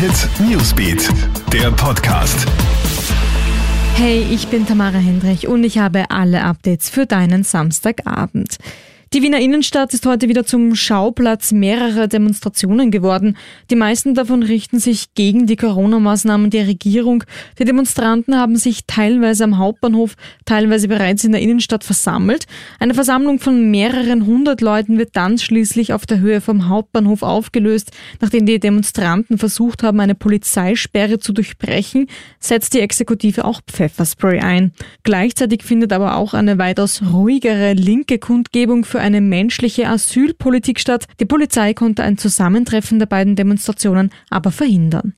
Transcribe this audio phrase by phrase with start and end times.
[0.00, 1.10] Hit Newsbeat,
[1.52, 2.46] der Podcast.
[3.96, 8.56] Hey, ich bin Tamara Hendrich und ich habe alle Updates für deinen Samstagabend.
[9.12, 13.36] Die Wiener Innenstadt ist heute wieder zum Schauplatz mehrerer Demonstrationen geworden.
[13.68, 17.24] Die meisten davon richten sich gegen die Corona-Maßnahmen der Regierung.
[17.58, 22.46] Die Demonstranten haben sich teilweise am Hauptbahnhof, teilweise bereits in der Innenstadt versammelt.
[22.78, 27.90] Eine Versammlung von mehreren hundert Leuten wird dann schließlich auf der Höhe vom Hauptbahnhof aufgelöst.
[28.20, 32.06] Nachdem die Demonstranten versucht haben, eine Polizeisperre zu durchbrechen,
[32.38, 34.70] setzt die Exekutive auch Pfefferspray ein.
[35.02, 41.06] Gleichzeitig findet aber auch eine weitaus ruhigere linke Kundgebung für eine menschliche Asylpolitik statt.
[41.18, 45.14] Die Polizei konnte ein Zusammentreffen der beiden Demonstrationen aber verhindern.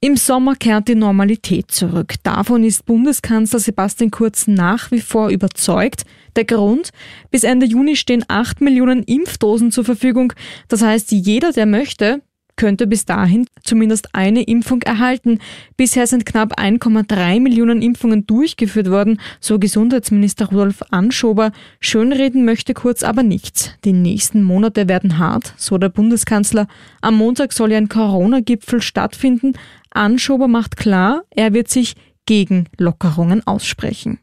[0.00, 2.14] Im Sommer kehrt die Normalität zurück.
[2.22, 6.04] Davon ist Bundeskanzler Sebastian Kurz nach wie vor überzeugt.
[6.36, 6.90] Der Grund?
[7.30, 10.32] Bis Ende Juni stehen 8 Millionen Impfdosen zur Verfügung.
[10.68, 12.22] Das heißt, jeder, der möchte,
[12.60, 15.38] könnte bis dahin zumindest eine Impfung erhalten.
[15.78, 21.52] Bisher sind knapp 1,3 Millionen Impfungen durchgeführt worden, so Gesundheitsminister Rudolf Anschober.
[21.80, 23.70] Schönreden möchte Kurz aber nichts.
[23.86, 26.68] Die nächsten Monate werden hart, so der Bundeskanzler.
[27.00, 29.54] Am Montag soll ja ein Corona-Gipfel stattfinden.
[29.88, 31.94] Anschober macht klar, er wird sich
[32.26, 34.18] gegen Lockerungen aussprechen.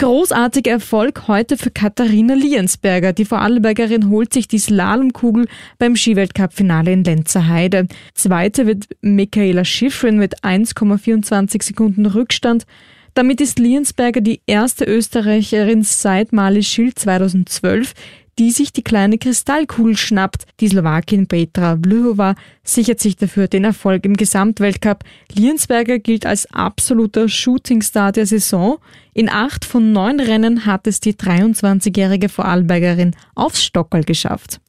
[0.00, 3.12] Großartiger Erfolg heute für Katharina Liensberger.
[3.12, 7.88] Die Vorarlbergerin holt sich die Slalomkugel beim Skiweltcup-Finale in Lenzerheide.
[8.14, 12.64] Zweite wird Michaela Schifrin mit 1,24 Sekunden Rückstand.
[13.14, 17.94] Damit ist Liensberger die erste Österreicherin seit Mali Schild 2012,
[18.38, 20.44] die sich die kleine Kristallkugel schnappt.
[20.60, 25.04] Die Slowakin Petra Vlhova sichert sich dafür den Erfolg im Gesamtweltcup.
[25.32, 28.78] Liensberger gilt als absoluter Shootingstar der Saison.
[29.12, 34.60] In acht von neun Rennen hat es die 23-jährige Vorarlbergerin aufs Stockerl geschafft.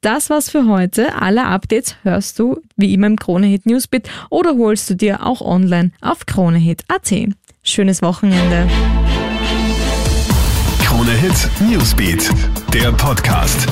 [0.00, 1.14] Das war's für heute.
[1.20, 5.90] Alle Updates hörst du wie immer im Kronehit Newsbeat oder holst du dir auch online
[6.00, 7.12] auf kronehit.at.
[7.68, 8.66] Schönes Wochenende.
[10.82, 12.30] Krone Hit Newsbeat,
[12.72, 13.66] der Podcast.